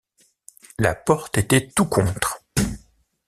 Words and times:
La 0.79 0.95
porte 0.95 1.37
était 1.37 1.67
tout 1.69 1.85
contre. 1.85 2.43